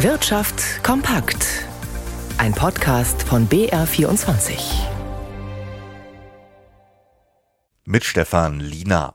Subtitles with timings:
[0.00, 1.64] Wirtschaft kompakt.
[2.36, 4.58] Ein Podcast von BR24.
[7.86, 9.14] Mit Stefan Lina.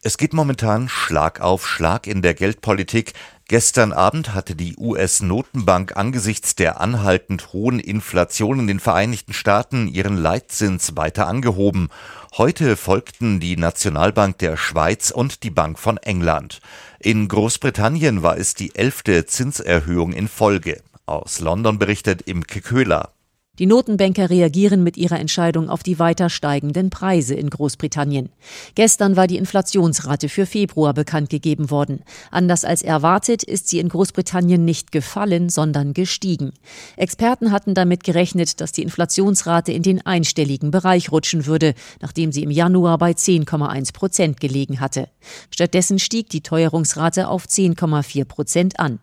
[0.00, 3.14] Es geht momentan Schlag auf Schlag in der Geldpolitik.
[3.52, 10.16] Gestern Abend hatte die US-Notenbank angesichts der anhaltend hohen Inflation in den Vereinigten Staaten ihren
[10.16, 11.90] Leitzins weiter angehoben.
[12.38, 16.62] Heute folgten die Nationalbank der Schweiz und die Bank von England.
[16.98, 20.80] In Großbritannien war es die elfte Zinserhöhung in Folge.
[21.04, 23.10] Aus London berichtet Imke Köhler.
[23.58, 28.30] Die Notenbanker reagieren mit ihrer Entscheidung auf die weiter steigenden Preise in Großbritannien.
[28.76, 32.02] Gestern war die Inflationsrate für Februar bekannt gegeben worden.
[32.30, 36.54] Anders als erwartet ist sie in Großbritannien nicht gefallen, sondern gestiegen.
[36.96, 42.44] Experten hatten damit gerechnet, dass die Inflationsrate in den einstelligen Bereich rutschen würde, nachdem sie
[42.44, 45.10] im Januar bei 10,1 Prozent gelegen hatte.
[45.50, 48.98] Stattdessen stieg die Teuerungsrate auf 10,4 Prozent an.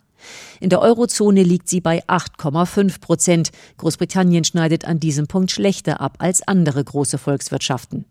[0.59, 3.51] In der Eurozone liegt sie bei 8,5 Prozent.
[3.77, 8.05] Großbritannien schneidet an diesem Punkt schlechter ab als andere große Volkswirtschaften.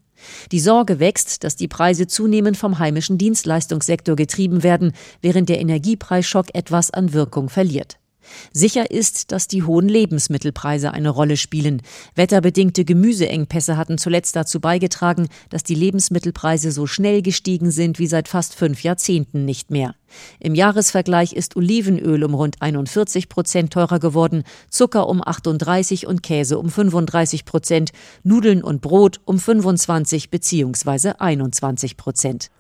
[0.51, 6.55] Die Sorge wächst, dass die Preise zunehmend vom heimischen Dienstleistungssektor getrieben werden, während der Energiepreisschock
[6.55, 7.99] etwas an Wirkung verliert.
[8.53, 11.83] Sicher ist, dass die hohen Lebensmittelpreise eine Rolle spielen.
[12.15, 18.29] Wetterbedingte Gemüseengpässe hatten zuletzt dazu beigetragen, dass die Lebensmittelpreise so schnell gestiegen sind wie seit
[18.29, 19.95] fast fünf Jahrzehnten nicht mehr.
[20.41, 26.59] Im Jahresvergleich ist Olivenöl um rund 41 Prozent teurer geworden, Zucker um 38 und Käse
[26.59, 27.93] um 35 Prozent,
[28.23, 31.13] Nudeln und Brot um 25 bzw.
[31.19, 32.51] 21 Prozent.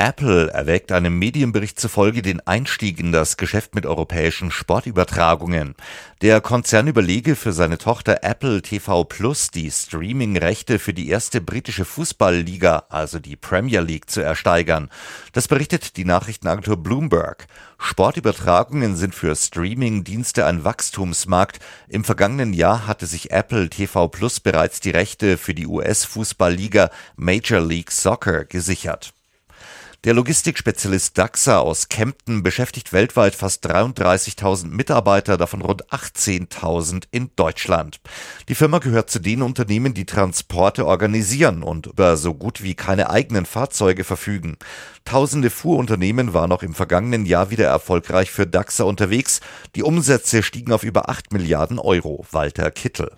[0.00, 5.74] Apple erwägt einem Medienbericht zufolge den Einstieg in das Geschäft mit europäischen Sportübertragungen.
[6.22, 11.84] Der Konzern überlege für seine Tochter Apple TV Plus die Streaming-Rechte für die erste britische
[11.84, 14.88] Fußballliga, also die Premier League, zu ersteigern.
[15.32, 17.48] Das berichtet die Nachrichtenagentur Bloomberg.
[17.78, 21.58] Sportübertragungen sind für Streaming-Dienste ein Wachstumsmarkt.
[21.88, 27.60] Im vergangenen Jahr hatte sich Apple TV Plus bereits die Rechte für die US-Fußballliga Major
[27.60, 29.12] League Soccer gesichert.
[30.04, 38.00] Der Logistikspezialist DAXA aus Kempten beschäftigt weltweit fast 33.000 Mitarbeiter, davon rund 18.000 in Deutschland.
[38.48, 43.10] Die Firma gehört zu den Unternehmen, die Transporte organisieren und über so gut wie keine
[43.10, 44.56] eigenen Fahrzeuge verfügen.
[45.04, 49.40] Tausende Fuhrunternehmen waren auch im vergangenen Jahr wieder erfolgreich für DAXA unterwegs.
[49.74, 52.24] Die Umsätze stiegen auf über 8 Milliarden Euro.
[52.30, 53.10] Walter Kittel.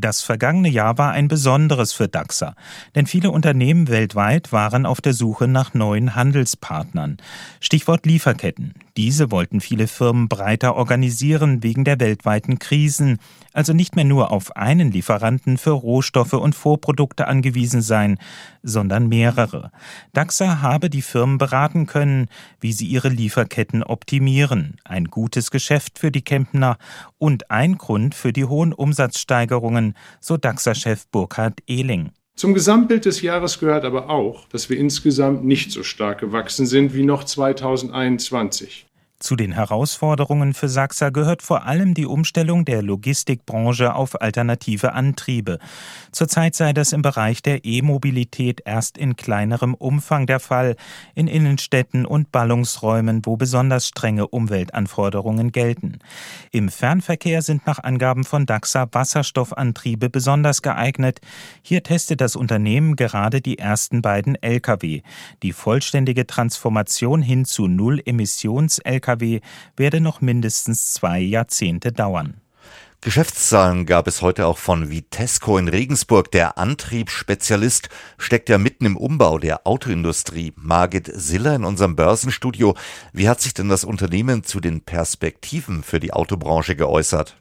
[0.00, 2.54] Das vergangene Jahr war ein besonderes für DAXA,
[2.94, 7.16] denn viele Unternehmen weltweit waren auf der Suche nach neuen Handelspartnern.
[7.58, 8.74] Stichwort Lieferketten.
[8.96, 13.18] Diese wollten viele Firmen breiter organisieren wegen der weltweiten Krisen,
[13.52, 18.18] also nicht mehr nur auf einen Lieferanten für Rohstoffe und Vorprodukte angewiesen sein,
[18.62, 19.72] sondern mehrere.
[20.12, 22.26] DAXA habe die Firmen beraten können,
[22.60, 24.76] wie sie ihre Lieferketten optimieren.
[24.84, 26.76] Ein gutes Geschäft für die Kempner
[27.18, 29.87] und ein Grund für die hohen Umsatzsteigerungen,
[30.20, 32.10] so DAXA-Chef Burkhard Ehling.
[32.36, 36.94] Zum Gesamtbild des Jahres gehört aber auch, dass wir insgesamt nicht so stark gewachsen sind
[36.94, 38.87] wie noch 2021.
[39.20, 45.58] Zu den Herausforderungen für Sachsa gehört vor allem die Umstellung der Logistikbranche auf alternative Antriebe.
[46.12, 50.76] Zurzeit sei das im Bereich der E-Mobilität erst in kleinerem Umfang der Fall,
[51.16, 55.98] in Innenstädten und Ballungsräumen, wo besonders strenge Umweltanforderungen gelten.
[56.52, 61.20] Im Fernverkehr sind nach Angaben von DAXA Wasserstoffantriebe besonders geeignet.
[61.62, 65.02] Hier testet das Unternehmen gerade die ersten beiden Lkw.
[65.42, 69.40] Die vollständige Transformation hin zu Null-Emissions-Lkw Lkw
[69.76, 72.40] werde noch mindestens zwei Jahrzehnte dauern.
[73.00, 76.32] Geschäftszahlen gab es heute auch von Vitesco in Regensburg.
[76.32, 77.88] Der Antriebsspezialist
[78.18, 80.52] steckt ja mitten im Umbau der Autoindustrie.
[80.56, 82.74] Margit Siller in unserem Börsenstudio.
[83.12, 87.36] Wie hat sich denn das Unternehmen zu den Perspektiven für die Autobranche geäußert?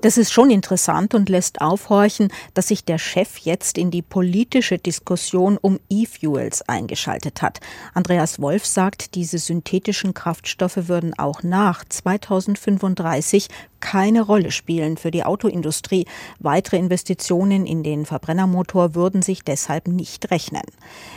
[0.00, 4.78] Das ist schon interessant und lässt aufhorchen, dass sich der Chef jetzt in die politische
[4.78, 7.60] Diskussion um E-Fuels eingeschaltet hat.
[7.94, 13.48] Andreas Wolf sagt, diese synthetischen Kraftstoffe würden auch nach 2035
[13.82, 16.06] keine Rolle spielen für die Autoindustrie.
[16.38, 20.62] Weitere Investitionen in den Verbrennermotor würden sich deshalb nicht rechnen.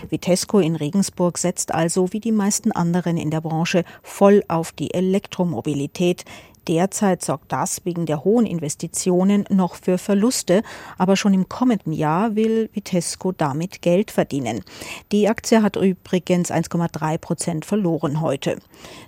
[0.09, 4.93] Vitesco in Regensburg setzt also, wie die meisten anderen in der Branche, voll auf die
[4.93, 6.25] Elektromobilität.
[6.67, 10.63] Derzeit sorgt das wegen der hohen Investitionen noch für Verluste,
[10.97, 14.63] aber schon im kommenden Jahr will Vitesco damit Geld verdienen.
[15.11, 18.57] Die Aktie hat übrigens 1,3 Prozent verloren heute.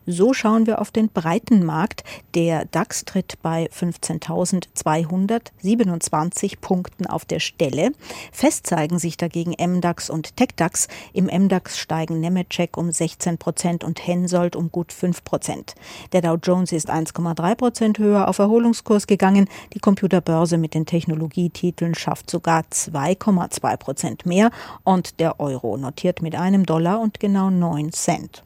[0.05, 2.03] So schauen wir auf den breiten Markt.
[2.35, 7.89] Der DAX tritt bei 15.227 Punkten auf der Stelle.
[8.31, 10.87] Fest zeigen sich dagegen MDAX und TechDAX.
[11.13, 15.73] Im MDAX steigen Nemetschek um 16 Prozent und Hensoldt um gut 5 Prozent.
[16.13, 19.47] Der Dow Jones ist 1,3 drei Prozent höher auf Erholungskurs gegangen.
[19.73, 24.51] Die Computerbörse mit den Technologietiteln schafft sogar 2,2 Prozent mehr
[24.83, 28.43] und der Euro notiert mit einem Dollar und genau neun Cent.